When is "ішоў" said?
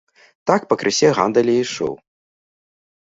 1.65-1.91